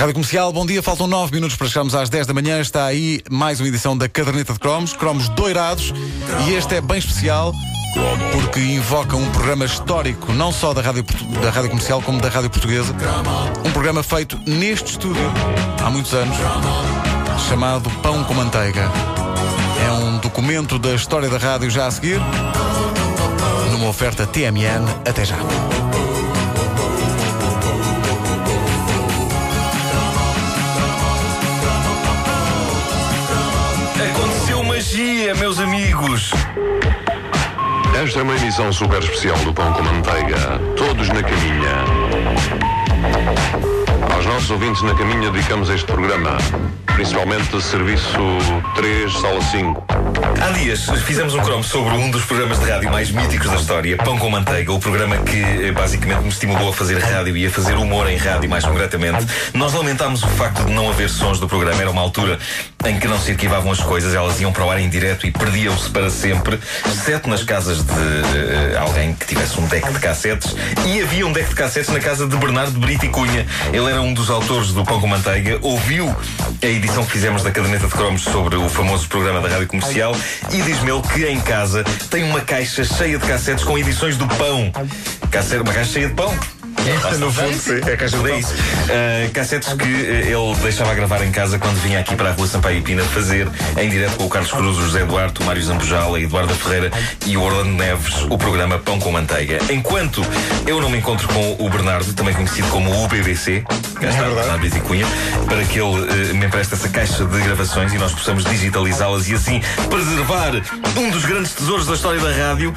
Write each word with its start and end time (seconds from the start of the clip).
Rádio 0.00 0.14
Comercial, 0.14 0.50
bom 0.50 0.64
dia. 0.64 0.82
Faltam 0.82 1.06
9 1.06 1.30
minutos 1.30 1.56
para 1.56 1.68
chegarmos 1.68 1.94
às 1.94 2.08
10 2.08 2.26
da 2.26 2.32
manhã. 2.32 2.58
Está 2.58 2.86
aí 2.86 3.20
mais 3.30 3.60
uma 3.60 3.68
edição 3.68 3.94
da 3.94 4.08
Caderneta 4.08 4.54
de 4.54 4.58
Cromos, 4.58 4.94
cromos 4.94 5.28
doirados. 5.28 5.92
E 6.48 6.54
este 6.54 6.76
é 6.76 6.80
bem 6.80 6.96
especial 6.96 7.52
porque 8.32 8.60
invoca 8.60 9.14
um 9.14 9.30
programa 9.30 9.66
histórico, 9.66 10.32
não 10.32 10.52
só 10.52 10.72
da 10.72 10.80
Rádio, 10.80 11.04
da 11.42 11.50
Rádio 11.50 11.68
Comercial, 11.68 12.00
como 12.00 12.18
da 12.18 12.30
Rádio 12.30 12.48
Portuguesa. 12.48 12.94
Um 13.62 13.70
programa 13.72 14.02
feito 14.02 14.40
neste 14.46 14.92
estúdio 14.92 15.22
há 15.84 15.90
muitos 15.90 16.14
anos, 16.14 16.34
chamado 17.46 17.90
Pão 18.02 18.24
com 18.24 18.32
Manteiga. 18.32 18.90
É 19.86 19.92
um 19.92 20.16
documento 20.16 20.78
da 20.78 20.94
história 20.94 21.28
da 21.28 21.36
rádio 21.36 21.68
já 21.68 21.86
a 21.86 21.90
seguir, 21.90 22.18
numa 23.70 23.88
oferta 23.90 24.26
TMN. 24.26 24.82
Até 25.06 25.26
já. 25.26 25.36
Magia, 35.00 35.34
meus 35.36 35.58
amigos! 35.58 36.30
Esta 38.04 38.18
é 38.18 38.22
uma 38.22 38.36
emissão 38.36 38.70
super 38.70 38.98
especial 38.98 39.38
do 39.38 39.54
Pão 39.54 39.72
com 39.72 39.82
Manteiga. 39.82 40.60
Todos 40.76 41.08
na 41.08 41.22
caminha. 41.22 41.84
Aos 44.14 44.26
nossos 44.26 44.50
ouvintes 44.50 44.82
na 44.82 44.94
caminha 44.94 45.30
dedicamos 45.30 45.70
este 45.70 45.86
programa. 45.86 46.36
Principalmente 46.84 47.62
Serviço 47.62 48.18
3, 48.74 49.10
Sala 49.10 49.40
5. 49.40 49.84
Há 50.40 50.52
dias 50.52 50.88
fizemos 51.04 51.34
um 51.34 51.40
cromo 51.42 51.62
sobre 51.62 51.92
um 51.94 52.10
dos 52.10 52.24
programas 52.24 52.58
de 52.58 52.64
rádio 52.64 52.90
mais 52.90 53.10
míticos 53.10 53.50
da 53.50 53.56
história, 53.56 53.96
Pão 53.98 54.18
com 54.18 54.30
Manteiga, 54.30 54.72
o 54.72 54.78
programa 54.80 55.18
que 55.18 55.38
eh, 55.38 55.70
basicamente 55.70 56.22
me 56.22 56.28
estimulou 56.30 56.70
a 56.70 56.72
fazer 56.72 56.98
rádio 56.98 57.36
e 57.36 57.46
a 57.46 57.50
fazer 57.50 57.74
humor 57.74 58.08
em 58.08 58.16
rádio, 58.16 58.48
mais 58.48 58.64
concretamente. 58.64 59.26
Nós 59.52 59.74
lamentámos 59.74 60.22
o 60.22 60.28
facto 60.28 60.64
de 60.64 60.72
não 60.72 60.88
haver 60.88 61.10
sons 61.10 61.38
do 61.38 61.46
programa. 61.46 61.82
Era 61.82 61.90
uma 61.90 62.00
altura 62.00 62.38
em 62.86 62.98
que 62.98 63.06
não 63.06 63.20
se 63.20 63.32
arquivavam 63.32 63.70
as 63.70 63.80
coisas, 63.80 64.14
elas 64.14 64.40
iam 64.40 64.50
para 64.50 64.64
o 64.64 64.70
ar 64.70 64.80
em 64.80 64.88
direto 64.88 65.26
e 65.26 65.30
perdiam-se 65.30 65.90
para 65.90 66.08
sempre, 66.08 66.58
exceto 66.86 67.28
nas 67.28 67.44
casas 67.44 67.84
de 67.84 67.92
uh, 67.92 68.80
alguém 68.80 69.12
que 69.14 69.26
tivesse 69.26 69.60
um 69.60 69.66
deck 69.66 69.92
de 69.92 69.98
cassetes. 69.98 70.56
E 70.86 71.02
havia 71.02 71.26
um 71.26 71.32
deck 71.32 71.50
de 71.50 71.54
cassetes 71.54 71.90
na 71.90 72.00
casa 72.00 72.26
de 72.26 72.36
Bernardo 72.36 72.80
Brito 72.80 73.04
e 73.04 73.08
Cunha. 73.10 73.46
Ele 73.72 73.90
era 73.90 74.00
um 74.00 74.14
dos 74.14 74.30
autores 74.30 74.72
do 74.72 74.84
Pão 74.84 74.98
com 75.00 75.06
Manteiga, 75.06 75.58
ouviu 75.60 76.14
a 76.62 76.66
edição 76.66 77.04
que 77.04 77.12
fizemos 77.12 77.42
da 77.42 77.50
caderneta 77.50 77.86
de 77.86 77.92
cromos 77.92 78.22
sobre 78.22 78.56
o 78.56 78.68
famoso 78.70 79.06
programa 79.06 79.40
da 79.40 79.48
rádio 79.48 79.66
comercial 79.66 80.16
e 80.52 80.62
diz-me 80.62 80.90
ele 80.90 81.02
que 81.02 81.26
em 81.26 81.40
casa 81.40 81.84
tem 82.10 82.24
uma 82.24 82.40
caixa 82.40 82.84
cheia 82.84 83.18
de 83.18 83.26
cassetes 83.26 83.64
com 83.64 83.78
edições 83.78 84.16
do 84.16 84.26
pão. 84.26 84.72
Cassete, 85.30 85.62
uma 85.62 85.72
caixa 85.72 85.92
cheia 85.92 86.08
de 86.08 86.14
pão. 86.14 86.59
No 87.18 87.32
fundo, 87.32 87.54
sim, 87.54 87.80
é 87.86 87.92
a 87.92 87.96
caixa 87.96 88.18
de 88.18 88.30
É 88.30 88.38
isso. 88.38 88.54
Uh, 88.54 89.30
cassetes 89.32 89.72
que 89.74 89.84
uh, 89.84 89.88
ele 89.88 90.56
deixava 90.62 90.94
gravar 90.94 91.22
em 91.22 91.30
casa 91.30 91.58
quando 91.58 91.76
vinha 91.82 92.00
aqui 92.00 92.16
para 92.16 92.30
a 92.30 92.32
rua 92.32 92.46
Sampaio 92.46 92.78
e 92.78 92.82
Pina 92.82 93.02
fazer 93.02 93.48
em 93.76 93.88
direto 93.88 94.16
com 94.16 94.24
o 94.24 94.28
Carlos 94.28 94.50
Cruz, 94.50 94.78
o 94.78 94.82
José 94.82 95.04
Duarte, 95.04 95.40
o 95.42 95.44
Mário 95.44 95.62
Zambojala, 95.62 96.18
a 96.18 96.20
Eduardo 96.20 96.54
Ferreira 96.54 96.90
e 97.26 97.36
o 97.36 97.42
Orlando 97.42 97.70
Neves, 97.70 98.22
o 98.28 98.38
programa 98.38 98.78
Pão 98.78 98.98
com 98.98 99.12
Manteiga. 99.12 99.58
Enquanto 99.70 100.24
eu 100.66 100.80
não 100.80 100.88
me 100.88 100.98
encontro 100.98 101.28
com 101.28 101.56
o 101.58 101.68
Bernardo, 101.68 102.12
também 102.14 102.34
conhecido 102.34 102.68
como 102.68 102.90
o 103.04 103.08
BBC, 103.08 103.62
cá 104.00 104.08
está, 104.08 104.22
Bernardo 104.22 104.58
Brito 104.60 104.78
e 104.78 104.80
Cunha, 104.80 105.06
para 105.46 105.64
que 105.64 105.78
ele 105.78 106.30
uh, 106.32 106.34
me 106.34 106.46
empreste 106.46 106.74
essa 106.74 106.88
caixa 106.88 107.24
de 107.24 107.40
gravações 107.40 107.92
e 107.92 107.98
nós 107.98 108.12
possamos 108.12 108.44
digitalizá-las 108.44 109.28
e 109.28 109.34
assim 109.34 109.60
preservar 109.88 110.52
um 110.96 111.10
dos 111.10 111.24
grandes 111.24 111.52
tesouros 111.52 111.86
da 111.86 111.94
história 111.94 112.20
da 112.20 112.32
rádio. 112.32 112.72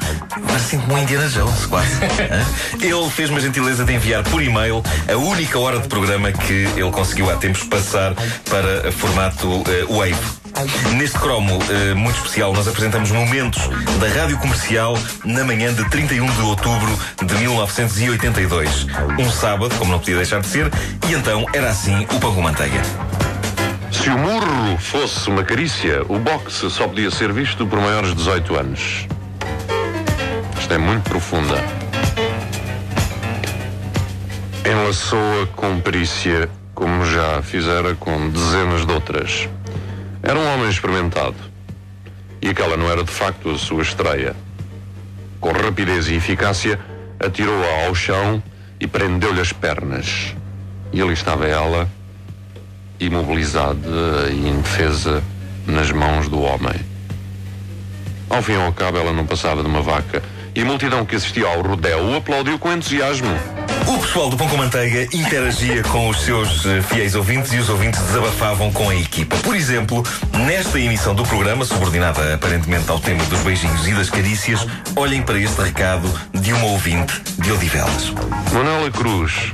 Mas 0.50 0.62
sinto-me 0.62 0.94
um 0.94 0.98
Indiana 0.98 1.28
Jones, 1.28 1.66
quase. 1.66 1.88
Ele 2.80 3.10
fez-me 3.10 3.36
a 3.36 3.40
gentileza 3.40 3.84
de 3.84 3.93
enviar 3.94 4.24
por 4.24 4.42
e-mail 4.42 4.82
a 5.08 5.16
única 5.16 5.58
hora 5.58 5.78
de 5.78 5.88
programa 5.88 6.32
que 6.32 6.66
ele 6.76 6.90
conseguiu 6.90 7.30
há 7.30 7.36
tempos 7.36 7.62
passar 7.64 8.14
para 8.50 8.90
formato 8.92 9.46
uh, 9.48 9.64
Wave. 9.88 10.16
Neste 10.96 11.18
cromo 11.18 11.56
uh, 11.58 11.96
muito 11.96 12.16
especial, 12.16 12.52
nós 12.52 12.66
apresentamos 12.66 13.10
momentos 13.10 13.62
da 14.00 14.08
rádio 14.08 14.36
comercial 14.38 14.98
na 15.24 15.44
manhã 15.44 15.72
de 15.72 15.88
31 15.90 16.26
de 16.26 16.40
outubro 16.42 16.98
de 17.24 17.34
1982. 17.34 18.86
Um 19.18 19.30
sábado, 19.30 19.74
como 19.76 19.92
não 19.92 19.98
podia 19.98 20.16
deixar 20.16 20.40
de 20.40 20.46
ser, 20.46 20.70
e 21.08 21.12
então 21.12 21.46
era 21.52 21.70
assim 21.70 22.06
o 22.12 22.20
pão 22.20 22.34
com 22.34 22.42
manteiga. 22.42 22.80
Se 23.92 24.10
o 24.10 24.18
murro 24.18 24.78
fosse 24.78 25.30
uma 25.30 25.44
carícia, 25.44 26.02
o 26.08 26.18
boxe 26.18 26.68
só 26.68 26.88
podia 26.88 27.10
ser 27.10 27.32
visto 27.32 27.66
por 27.66 27.80
maiores 27.80 28.10
de 28.10 28.16
18 28.16 28.56
anos. 28.56 29.06
Isto 30.58 30.74
é 30.74 30.78
muito 30.78 31.08
profunda. 31.08 31.83
Enlaçou-a 34.66 35.46
com 35.48 35.78
perícia, 35.78 36.48
como 36.74 37.04
já 37.04 37.42
fizera 37.42 37.94
com 37.96 38.30
dezenas 38.30 38.86
de 38.86 38.92
outras. 38.92 39.46
Era 40.22 40.38
um 40.38 40.54
homem 40.54 40.70
experimentado. 40.70 41.36
E 42.40 42.48
aquela 42.48 42.74
não 42.74 42.90
era 42.90 43.04
de 43.04 43.10
facto 43.10 43.50
a 43.50 43.58
sua 43.58 43.82
estreia. 43.82 44.34
Com 45.38 45.52
rapidez 45.52 46.08
e 46.08 46.14
eficácia, 46.14 46.80
atirou-a 47.20 47.86
ao 47.86 47.94
chão 47.94 48.42
e 48.80 48.86
prendeu-lhe 48.86 49.42
as 49.42 49.52
pernas. 49.52 50.34
E 50.94 51.02
ali 51.02 51.12
estava 51.12 51.46
ela, 51.46 51.86
imobilizada 52.98 54.30
e 54.30 54.48
indefesa 54.48 55.22
nas 55.66 55.92
mãos 55.92 56.26
do 56.26 56.40
homem. 56.40 56.80
Ao 58.30 58.40
fim 58.40 58.52
e 58.52 58.64
ao 58.64 58.72
cabo, 58.72 58.96
ela 58.96 59.12
não 59.12 59.26
passava 59.26 59.60
de 59.60 59.68
uma 59.68 59.82
vaca. 59.82 60.22
E 60.54 60.62
a 60.62 60.64
multidão 60.64 61.04
que 61.04 61.16
assistia 61.16 61.46
ao 61.46 61.60
rodeo 61.60 62.12
o 62.12 62.16
aplaudiu 62.16 62.58
com 62.58 62.72
entusiasmo. 62.72 63.63
O 63.86 63.98
pessoal 63.98 64.30
do 64.30 64.36
Pão 64.36 64.48
com 64.48 64.56
Manteiga 64.56 65.06
interagia 65.14 65.82
com 65.82 66.08
os 66.08 66.22
seus 66.22 66.64
eh, 66.64 66.80
fiéis 66.80 67.14
ouvintes 67.14 67.52
e 67.52 67.58
os 67.58 67.68
ouvintes 67.68 68.00
desabafavam 68.00 68.72
com 68.72 68.88
a 68.88 68.94
equipa. 68.94 69.36
Por 69.36 69.54
exemplo, 69.54 70.02
nesta 70.46 70.80
emissão 70.80 71.14
do 71.14 71.22
programa, 71.22 71.66
subordinada 71.66 72.34
aparentemente 72.34 72.90
ao 72.90 72.98
tema 72.98 73.22
dos 73.24 73.40
beijinhos 73.40 73.86
e 73.86 73.92
das 73.92 74.08
carícias, 74.08 74.66
olhem 74.96 75.22
para 75.22 75.38
este 75.38 75.60
recado 75.60 76.08
de 76.32 76.52
uma 76.54 76.64
ouvinte 76.64 77.20
de 77.38 77.52
Odivelas. 77.52 78.10
Manuela 78.54 78.90
Cruz, 78.90 79.52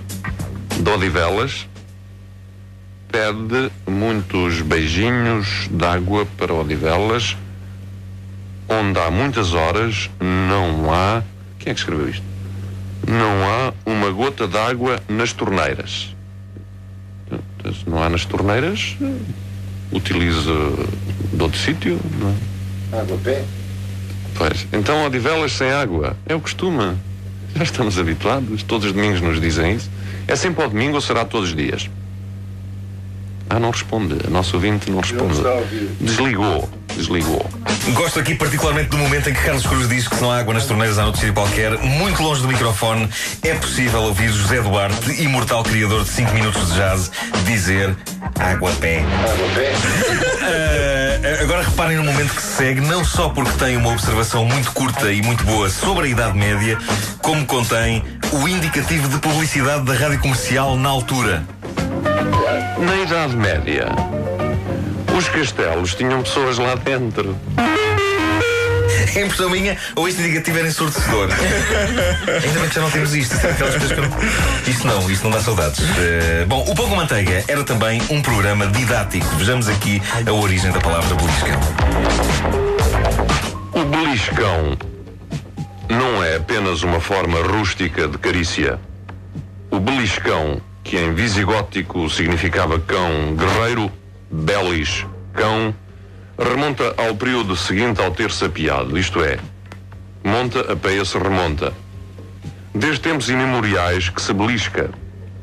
de 0.80 0.88
Odivelas, 0.88 1.66
pede 3.10 3.72
muitos 3.88 4.62
beijinhos 4.62 5.68
d'água 5.72 6.24
para 6.38 6.54
Odivelas, 6.54 7.36
onde 8.68 8.98
há 9.00 9.10
muitas 9.10 9.54
horas 9.54 10.08
não 10.20 10.94
há. 10.94 11.22
Quem 11.58 11.72
é 11.72 11.74
que 11.74 11.80
escreveu 11.80 12.08
isto? 12.08 12.30
Não 13.06 13.48
há 13.48 13.72
uma 13.84 14.10
gota 14.10 14.46
d'água 14.46 15.00
nas 15.08 15.32
torneiras. 15.32 16.14
Se 17.62 17.88
não 17.88 18.02
há 18.02 18.08
nas 18.08 18.24
torneiras, 18.24 18.96
utiliza 19.92 20.52
de 21.32 21.42
outro 21.42 21.58
sítio. 21.58 21.98
Não 22.18 22.30
é? 22.30 23.00
Água 23.00 23.16
a 23.16 23.20
pé? 23.20 23.44
Pois. 24.34 24.66
Então, 24.72 25.04
Odivelas 25.04 25.52
sem 25.52 25.70
água. 25.70 26.16
É 26.26 26.34
o 26.34 26.40
costume. 26.40 26.96
Já 27.54 27.62
estamos 27.62 27.98
habituados. 27.98 28.62
Todos 28.62 28.86
os 28.86 28.92
domingos 28.92 29.20
nos 29.20 29.40
dizem 29.40 29.74
isso. 29.74 29.90
É 30.26 30.36
sempre 30.36 30.62
ao 30.62 30.70
domingo 30.70 30.94
ou 30.94 31.00
será 31.00 31.24
todos 31.24 31.50
os 31.50 31.56
dias? 31.56 31.90
Ah, 33.48 33.58
não 33.58 33.70
responde. 33.70 34.16
A 34.26 34.30
nossa 34.30 34.56
ouvinte 34.56 34.90
não 34.90 35.00
responde. 35.00 35.40
Desligou. 36.00 36.68
Desligou. 37.00 37.48
Gosto 37.94 38.20
aqui 38.20 38.34
particularmente 38.34 38.90
do 38.90 38.98
momento 38.98 39.30
em 39.30 39.32
que 39.32 39.40
Carlos 39.40 39.66
Cruz 39.66 39.88
diz 39.88 40.06
que 40.06 40.16
se 40.16 40.22
não 40.22 40.30
há 40.30 40.38
água 40.38 40.52
nas 40.52 40.66
torneiras 40.66 40.98
há 40.98 41.02
noutro 41.02 41.18
sítio 41.18 41.32
qualquer, 41.32 41.78
muito 41.78 42.22
longe 42.22 42.42
do 42.42 42.48
microfone, 42.48 43.08
é 43.42 43.54
possível 43.54 44.02
ouvir 44.02 44.28
José 44.28 44.60
Duarte, 44.60 45.22
imortal 45.22 45.62
criador 45.62 46.04
de 46.04 46.10
5 46.10 46.32
minutos 46.34 46.68
de 46.68 46.74
jazz, 46.74 47.10
dizer 47.46 47.96
água 48.38 48.70
pé. 48.72 48.98
Água 48.98 49.48
pé? 49.54 49.72
Uh, 51.38 51.40
agora 51.42 51.62
reparem 51.62 51.96
no 51.96 52.04
momento 52.04 52.34
que 52.34 52.42
se 52.42 52.56
segue, 52.56 52.82
não 52.82 53.02
só 53.02 53.30
porque 53.30 53.52
tem 53.52 53.78
uma 53.78 53.90
observação 53.92 54.44
muito 54.44 54.70
curta 54.72 55.10
e 55.10 55.22
muito 55.22 55.42
boa 55.44 55.70
sobre 55.70 56.06
a 56.06 56.10
Idade 56.10 56.36
Média, 56.36 56.76
como 57.22 57.46
contém 57.46 58.04
o 58.30 58.46
indicativo 58.46 59.08
de 59.08 59.18
publicidade 59.18 59.84
da 59.84 59.94
rádio 59.94 60.20
comercial 60.20 60.76
na 60.76 60.90
altura. 60.90 61.42
Na 62.78 62.96
Idade 62.96 63.36
Média, 63.36 63.88
os 65.20 65.28
castelos 65.28 65.94
tinham 65.94 66.22
pessoas 66.22 66.56
lá 66.56 66.74
dentro. 66.76 67.36
É 69.14 69.20
impressão 69.22 69.50
minha, 69.50 69.76
ou 69.94 70.08
este 70.08 70.22
indicativo 70.22 70.58
era 70.60 70.68
ensurdecedor. 70.68 71.28
Ainda 72.42 72.60
bem 72.60 72.68
que 72.68 72.74
já 72.74 72.80
não 72.80 72.90
temos 72.90 73.14
isto. 73.14 73.34
Isto 73.34 73.46
aquelas 73.46 73.74
coisas 73.74 73.92
que 73.92 73.98
eu 73.98 74.08
não... 74.08 74.18
Isto 74.66 74.86
não, 74.86 75.10
isto 75.10 75.24
não 75.24 75.30
dá 75.30 75.40
saudades. 75.42 75.80
Uh, 75.80 76.46
bom, 76.46 76.64
o 76.66 76.74
Pão 76.74 76.88
com 76.88 76.96
Manteiga 76.96 77.44
era 77.48 77.62
também 77.64 78.00
um 78.08 78.22
programa 78.22 78.66
didático. 78.68 79.26
Vejamos 79.36 79.68
aqui 79.68 80.00
a 80.26 80.32
origem 80.32 80.72
da 80.72 80.80
palavra 80.80 81.14
beliscão. 81.14 81.60
O 83.74 83.84
beliscão 83.84 84.78
não 85.90 86.24
é 86.24 86.36
apenas 86.36 86.82
uma 86.82 87.00
forma 87.00 87.42
rústica 87.42 88.08
de 88.08 88.16
carícia. 88.16 88.80
O 89.70 89.78
beliscão, 89.78 90.62
que 90.82 90.96
em 90.96 91.12
visigótico 91.12 92.08
significava 92.08 92.80
cão 92.80 93.36
guerreiro, 93.36 93.92
belis, 94.30 95.04
cão, 95.32 95.74
remonta 96.38 96.94
ao 96.96 97.14
período 97.14 97.56
seguinte 97.56 98.00
ao 98.00 98.10
ter 98.10 98.30
sapiado, 98.30 98.96
isto 98.98 99.22
é, 99.22 99.38
monta, 100.24 100.72
apeia-se, 100.72 101.18
remonta. 101.18 101.72
Desde 102.74 103.00
tempos 103.00 103.28
imemoriais 103.28 104.08
que 104.08 104.22
se 104.22 104.32
belisca. 104.32 104.90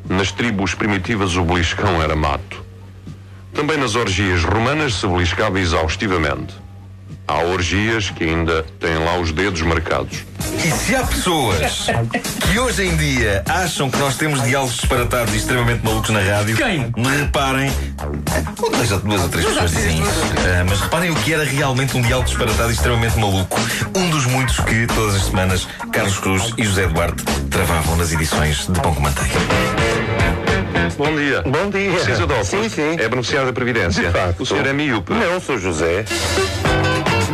Nas 0.10 0.32
tribos 0.32 0.74
primitivas 0.74 1.36
o 1.36 1.44
beliscão 1.44 2.02
era 2.02 2.16
mato. 2.16 2.64
Também 3.54 3.78
nas 3.78 3.96
orgias 3.96 4.44
romanas 4.44 4.94
se 4.94 5.06
beliscava 5.06 5.60
exaustivamente. 5.60 6.54
Há 7.28 7.40
orgias 7.42 8.10
que 8.10 8.24
ainda 8.24 8.64
têm 8.80 8.98
lá 9.04 9.18
os 9.20 9.32
dedos 9.34 9.62
marcados. 9.62 10.20
E 10.64 10.72
se 10.72 10.96
há 10.96 11.04
pessoas 11.06 11.88
que 12.50 12.58
hoje 12.58 12.84
em 12.88 12.96
dia 12.96 13.44
acham 13.50 13.90
que 13.90 13.98
nós 13.98 14.16
temos 14.16 14.42
diálogos 14.44 14.76
disparatados 14.78 15.34
e 15.34 15.38
extremamente 15.38 15.84
malucos 15.84 16.10
na 16.10 16.22
rádio, 16.22 16.56
Quem? 16.56 16.92
reparem. 17.20 17.70
Duas, 18.72 18.92
ou- 18.92 19.00
duas 19.00 19.22
ou 19.24 19.30
três 19.30 19.46
pessoas 19.46 19.72
dizem 19.72 20.00
isso. 20.02 20.22
Ah, 20.38 20.66
mas 20.70 20.80
reparem 20.80 21.12
o 21.12 21.16
que 21.16 21.34
era 21.34 21.44
realmente 21.44 21.98
um 21.98 22.02
diálogo 22.02 22.30
disparatado 22.30 22.70
e 22.70 22.74
extremamente 22.74 23.20
maluco. 23.20 23.60
Um 23.96 24.10
dos 24.10 24.26
muitos 24.26 24.60
que, 24.62 24.88
todas 24.88 25.16
as 25.16 25.24
semanas, 25.26 25.68
Carlos 25.92 26.18
Cruz 26.20 26.54
e 26.58 26.64
José 26.64 26.88
Duarte 26.88 27.24
travavam 27.50 27.98
nas 27.98 28.12
edições 28.14 28.68
de 28.68 28.80
Pão 28.80 28.96
com 28.96 29.02
Manteiga. 29.02 29.36
Bom 30.98 31.14
dia. 31.16 31.42
Bom 31.44 31.70
dia. 31.70 31.92
Precisa 31.92 32.16
de 32.26 32.34
óculos? 32.34 32.48
Sim, 32.48 32.70
sim. 32.70 32.96
É 32.98 33.08
beneficiário 33.10 33.48
da 33.48 33.54
Previdência. 33.54 34.08
De 34.08 34.12
facto. 34.12 34.42
O 34.42 34.46
senhor 34.46 34.66
é 34.66 34.74
miúpe. 34.74 35.14
Não, 35.14 35.40
sou 35.42 35.58
José. 35.60 36.06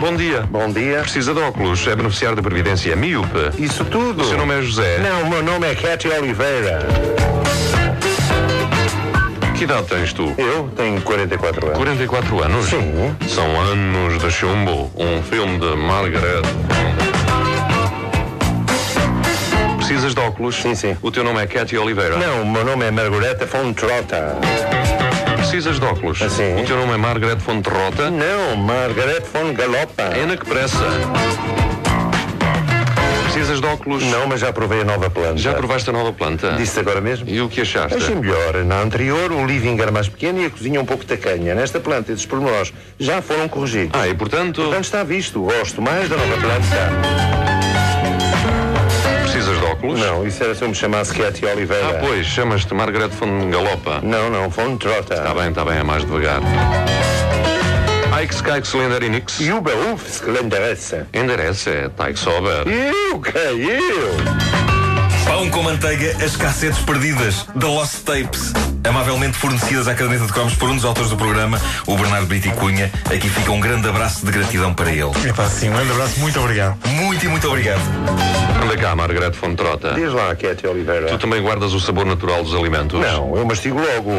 Bom 0.03 0.17
dia. 0.17 0.41
Bom 0.51 0.69
dia. 0.69 0.99
Precisa 0.99 1.33
de 1.33 1.39
óculos. 1.39 1.87
É 1.87 1.95
beneficiário 1.95 2.35
da 2.35 2.41
Previdência. 2.43 2.93
Miúpe. 2.93 3.51
Isso 3.57 3.85
tudo. 3.85 4.21
O 4.21 4.25
seu 4.25 4.37
nome 4.37 4.53
é 4.53 4.61
José. 4.61 4.97
Não, 4.97 5.21
o 5.21 5.29
meu 5.29 5.41
nome 5.41 5.65
é 5.65 5.73
Cathy 5.75 6.09
Oliveira. 6.09 6.79
Que 9.55 9.63
idade 9.63 9.87
tens 9.87 10.11
tu? 10.11 10.35
Eu 10.37 10.69
tenho 10.75 11.01
44 11.01 11.67
anos. 11.67 11.77
44 11.77 12.43
anos? 12.43 12.65
Sim. 12.65 13.15
São 13.29 13.61
anos 13.61 14.19
de 14.21 14.29
chumbo. 14.29 14.91
Um 14.97 15.23
filme 15.23 15.57
de 15.57 15.73
Margaret. 15.77 16.41
Precisas 19.77 20.13
de 20.13 20.19
óculos? 20.19 20.55
Sim, 20.57 20.75
sim. 20.75 20.97
O 21.01 21.11
teu 21.11 21.23
nome 21.23 21.41
é 21.41 21.47
Cathy 21.47 21.77
Oliveira? 21.77 22.17
Não, 22.17 22.41
o 22.41 22.51
meu 22.51 22.65
nome 22.65 22.83
é 22.83 22.91
Margareta 22.91 23.47
Fontrota. 23.47 24.37
Precisas 25.53 25.79
de 25.79 25.85
óculos? 25.85 26.19
Ah, 26.19 26.29
sim. 26.31 26.59
O 26.59 26.65
teu 26.65 26.75
nome 26.77 26.93
é 26.93 26.97
Margaret 26.97 27.37
Fonterrota? 27.37 28.09
Não, 28.09 28.55
Margaret 28.55 29.21
von 29.31 29.53
Galopa. 29.53 30.01
É 30.01 30.25
na 30.25 30.35
que 30.35 30.43
pressa. 30.47 30.83
Precisas 33.25 33.61
de 33.61 33.67
óculos? 33.67 34.03
Não, 34.03 34.25
mas 34.25 34.41
já 34.41 34.51
provei 34.51 34.81
a 34.81 34.83
nova 34.83 35.11
planta. 35.11 35.37
Já 35.37 35.53
provaste 35.53 35.91
a 35.91 35.93
nova 35.93 36.11
planta? 36.11 36.53
Disse 36.53 36.79
agora 36.79 36.99
mesmo? 36.99 37.29
E 37.29 37.39
o 37.39 37.47
que 37.47 37.61
achaste? 37.61 37.95
Achei 37.95 38.15
melhor. 38.15 38.63
Na 38.65 38.81
anterior, 38.81 39.31
o 39.31 39.45
living 39.45 39.79
era 39.79 39.91
mais 39.91 40.09
pequeno 40.09 40.41
e 40.41 40.47
a 40.47 40.49
cozinha 40.49 40.81
um 40.81 40.85
pouco 40.85 41.05
tacanha. 41.05 41.53
Nesta 41.53 41.79
planta, 41.79 42.11
esses 42.11 42.25
pormenores 42.25 42.73
já 42.99 43.21
foram 43.21 43.47
corrigidos. 43.47 43.91
Ah, 43.93 44.07
e 44.07 44.15
portanto, 44.15 44.59
Portanto, 44.59 44.85
está 44.85 45.03
visto. 45.03 45.39
Gosto 45.43 45.83
mais 45.83 46.09
da 46.09 46.17
nova 46.17 46.35
planta. 46.35 47.52
Óculos? 49.63 49.99
Não, 49.99 50.25
isso 50.25 50.43
era 50.43 50.53
se 50.53 50.63
eu 50.63 50.69
me 50.69 50.75
chamasse 50.75 51.13
Cathy 51.13 51.45
Oliveira. 51.45 51.97
Ah, 51.97 51.99
pois, 51.99 52.25
chamas-te 52.25 52.73
Margaret 52.73 53.09
von 53.09 53.49
Galopa. 53.49 53.99
Não, 54.03 54.29
não, 54.29 54.51
Fontrota. 54.51 55.15
Está 55.15 55.33
bem, 55.33 55.49
está 55.49 55.65
bem, 55.65 55.79
é 55.79 55.83
mais 55.83 56.03
devagar. 56.03 56.41
Ike 58.21 58.35
Skyke 58.35 58.67
Cylinder 58.67 59.03
Inix. 59.03 59.39
Juba 59.39 59.71
Uf, 59.93 60.21
interessa. 60.41 61.07
Endereça, 61.13 61.69
é 61.69 61.89
Tyke 61.89 62.19
Sober. 62.19 62.63
Eu, 62.67 63.19
que 63.19 63.37
eu? 63.37 64.62
Com 65.53 65.61
manteiga, 65.61 66.15
as 66.25 66.35
cassetes 66.35 66.79
perdidas 66.79 67.45
da 67.55 67.67
Lost 67.67 68.03
Tapes. 68.03 68.51
Amavelmente 68.89 69.37
fornecidas 69.37 69.87
à 69.87 69.93
caderneta 69.93 70.25
de 70.25 70.33
cromos 70.33 70.55
por 70.55 70.67
um 70.67 70.75
dos 70.75 70.83
autores 70.83 71.11
do 71.11 71.15
programa, 71.15 71.61
o 71.85 71.95
Bernardo 71.95 72.25
Brito 72.25 72.47
e 72.47 72.51
Cunha. 72.51 72.91
Aqui 73.05 73.29
fica 73.29 73.51
um 73.51 73.59
grande 73.59 73.87
abraço 73.87 74.25
de 74.25 74.31
gratidão 74.31 74.73
para 74.73 74.91
ele. 74.91 75.11
Epá, 75.29 75.47
sim, 75.47 75.69
um 75.69 75.73
grande 75.73 75.91
abraço, 75.91 76.19
muito 76.19 76.39
obrigado. 76.39 76.77
Muito 76.87 77.23
e 77.23 77.27
muito 77.27 77.47
obrigado. 77.47 77.81
Anda 78.63 78.75
cá, 78.77 78.95
Margaret 78.95 79.31
von 79.31 79.53
Trota. 79.53 79.93
Diz 79.93 80.11
lá, 80.11 80.35
Cathy 80.35 80.65
Oliveira. 80.65 81.07
Tu 81.07 81.19
também 81.19 81.41
guardas 81.41 81.71
o 81.73 81.79
sabor 81.79 82.05
natural 82.05 82.43
dos 82.43 82.55
alimentos? 82.55 82.99
Não, 82.99 83.37
eu 83.37 83.45
mastigo 83.45 83.79
logo. 83.79 84.11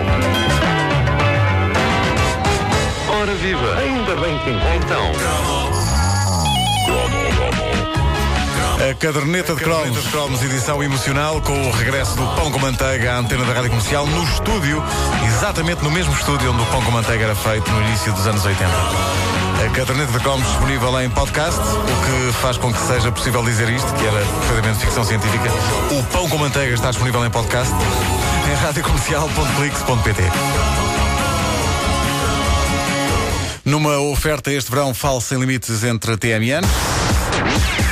Ora 3.11 3.35
viva! 3.35 3.77
Ainda 3.79 4.15
bem 4.17 4.39
que 4.39 4.51
encontro. 4.51 4.77
Então, 4.85 5.74
A 8.85 8.93
caderneta 8.93 9.55
de 9.55 9.63
cromos, 9.63 10.07
cromos 10.09 10.43
edição 10.43 10.83
emocional 10.83 11.41
com 11.41 11.69
o 11.69 11.71
regresso 11.71 12.15
do 12.17 12.27
Pão 12.37 12.51
com 12.51 12.59
Manteiga 12.59 13.15
à 13.15 13.19
antena 13.19 13.43
da 13.47 13.55
Rádio 13.55 13.71
Comercial 13.71 14.07
no 14.07 14.23
estúdio, 14.25 14.85
exatamente 15.27 15.83
no 15.83 15.91
mesmo 15.91 16.13
estúdio 16.13 16.53
onde 16.53 16.63
o 16.63 16.67
Pão 16.67 16.83
com 16.83 16.91
Manteiga 16.91 17.25
era 17.25 17.35
feito 17.35 17.71
no 17.71 17.81
início 17.81 18.13
dos 18.13 18.27
anos 18.27 18.45
80. 18.45 18.71
A 18.71 19.71
caderneta 19.71 20.13
de 20.13 20.19
cromos 20.19 20.47
disponível 20.47 21.01
em 21.01 21.09
podcast, 21.09 21.59
o 21.61 22.33
que 22.33 22.33
faz 22.43 22.59
com 22.59 22.71
que 22.71 22.79
seja 22.79 23.11
possível 23.11 23.43
dizer 23.43 23.71
isto, 23.71 23.91
que 23.95 24.05
era 24.05 24.19
perfeitamente 24.19 24.81
ficção 24.81 25.03
científica. 25.03 25.49
O 25.91 26.03
Pão 26.13 26.29
com 26.29 26.37
Manteiga 26.37 26.75
está 26.75 26.91
disponível 26.91 27.25
em 27.25 27.31
podcast 27.31 27.73
em 27.73 28.55
radiocomercial.clix.pt. 28.55 30.23
Numa 33.65 33.97
oferta 33.99 34.53
este 34.53 34.71
verão 34.71 34.93
falso 34.93 35.29
sem 35.29 35.41
limites 35.41 35.83
entre 35.85 36.13
a 36.13 36.19
TMN. 36.19 37.84